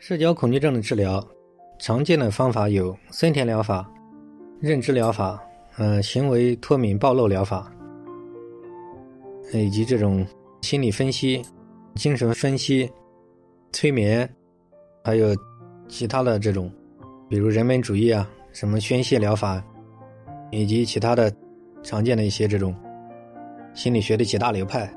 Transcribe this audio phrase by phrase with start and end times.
[0.00, 1.22] 社交恐惧症的治疗，
[1.78, 3.86] 常见的方法有森田疗法、
[4.58, 5.38] 认知疗法、
[5.76, 7.70] 呃行为脱敏暴露疗法，
[9.52, 10.26] 以及这种
[10.62, 11.42] 心理分析、
[11.96, 12.90] 精神分析、
[13.72, 14.26] 催眠，
[15.04, 15.36] 还有
[15.86, 16.72] 其他的这种，
[17.28, 19.62] 比如人本主义啊，什么宣泄疗法，
[20.50, 21.30] 以及其他的
[21.82, 22.74] 常见的一些这种
[23.74, 24.90] 心理学的几大流派。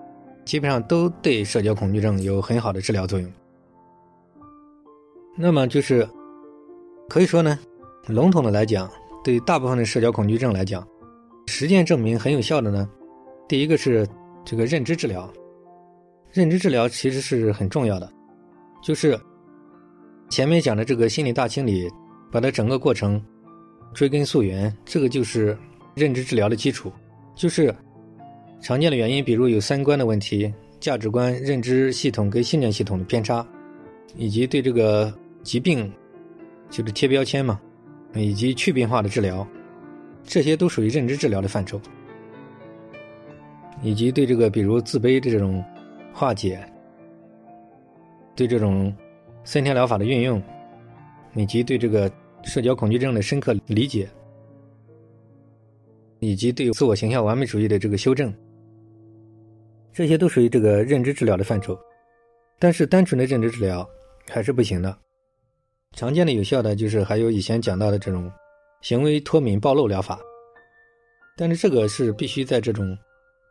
[0.46, 3.30] 基本上都对社交恐惧症有很好的治疗作用。
[5.36, 6.08] 那么就是
[7.10, 7.58] 可以说呢，
[8.08, 8.90] 笼统的来讲，
[9.24, 10.88] 对大部分的社交恐惧症来讲，
[11.48, 12.90] 实践证明很有效的呢。
[13.48, 14.08] 第一个是
[14.46, 15.32] 这个认知治疗，
[16.32, 18.12] 认知治疗其实是很重要的，
[18.82, 19.20] 就是
[20.30, 21.90] 前面讲的这个心理大清理，
[22.32, 23.24] 把它整个过程
[23.94, 25.58] 追根溯源，这个就是
[25.96, 26.92] 认知治疗的基础，
[27.36, 27.74] 就是。
[28.62, 33.46] 常见的原因，比如有三观的问题、价值观、认知系统跟信念系统的偏差，
[34.16, 35.92] 以及对这个疾病
[36.70, 37.62] 就是贴标签嘛，
[38.16, 39.46] 以及去病化的治疗，
[40.24, 41.80] 这些都属于认知治疗的范畴。
[43.82, 45.64] 以及对这个比如自卑的这种
[46.14, 46.66] 化解，
[48.34, 48.96] 对这种
[49.44, 50.42] 森田疗法的运用，
[51.36, 52.10] 以及对这个
[52.44, 54.08] 社交恐惧症的深刻理解，
[56.20, 58.34] 以及对自我形象完美主义的这个修正。
[59.92, 61.78] 这些都属于这个认知治疗的范畴，
[62.58, 63.88] 但是单纯的认知治疗
[64.30, 64.98] 还是不行的。
[65.94, 68.32] 常见的有效的就是还有以前讲到的这种
[68.82, 70.20] 行为脱敏暴露疗法，
[71.38, 72.98] 但是这个是必须在这种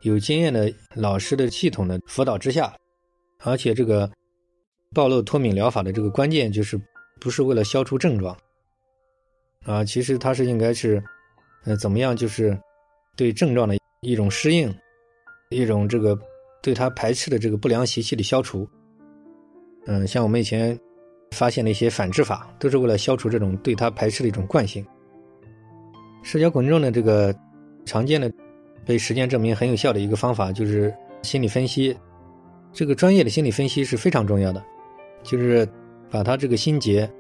[0.03, 2.75] 有经验的老师的系统的辅导之下，
[3.41, 4.11] 而且这个
[4.95, 6.81] 暴露脱敏疗法的这个关键就是
[7.21, 8.37] 不是为了消除症状
[9.65, 11.03] 啊，其实它是应该是
[11.65, 12.59] 呃怎么样，就是
[13.17, 14.75] 对症状的一种适应，
[15.51, 16.19] 一种这个。
[16.65, 18.65] 对它排斥的这个不良习气的消除，
[19.87, 20.79] 嗯，像我们以前
[21.33, 24.87] 发现了一些反制法，都是为了消除这种对他排斥的一种惯性。
[26.23, 27.35] 社交恐惧症的这个
[27.85, 28.31] 常见的、
[28.85, 31.97] 被实践证明很有效的一个方法，就是心理分析。
[32.73, 34.63] 这个专业的心理分析是非常重要的，
[35.25, 35.69] 就是
[36.11, 37.11] 把他这个心结，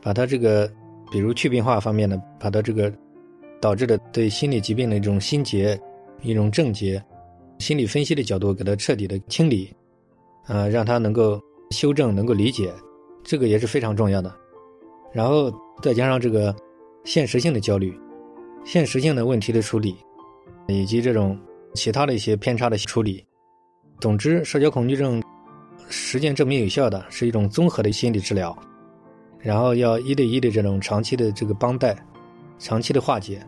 [0.00, 0.70] 把他这个
[1.12, 2.90] 比如去病化方面的，把他这个
[3.60, 5.78] 导致的对心理疾病的一种心结、
[6.22, 7.02] 一种症结。
[7.58, 9.74] 心理分析的角度给他彻底的清理，
[10.46, 11.40] 啊，让他能够
[11.72, 12.72] 修正、能够理解，
[13.28, 14.34] 这个也是非常重要的。
[15.12, 15.52] 然后
[15.82, 16.54] 再加上这个
[17.04, 17.94] 现实性的焦虑、
[18.64, 19.94] 现实性的问题的处理，
[20.66, 21.38] 以及这种
[21.74, 23.22] 其他的一些偏差的处理。
[24.00, 25.22] 总之，社交恐惧症
[25.90, 28.56] 实践证明有效的是一种综合的心理治疗，
[29.38, 31.94] 然后要一对一的这种长期的这个帮带、
[32.58, 33.42] 长期的化解，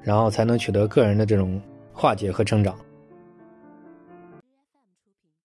[0.00, 1.60] 然后才能取得个人的这种
[1.92, 2.76] 化解和成长。